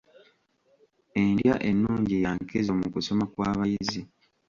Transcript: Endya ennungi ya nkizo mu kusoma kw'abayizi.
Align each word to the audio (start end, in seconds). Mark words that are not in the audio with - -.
Endya 1.21 1.55
ennungi 1.69 2.15
ya 2.23 2.31
nkizo 2.39 2.71
mu 2.79 2.87
kusoma 2.93 3.25
kw'abayizi. 3.31 4.01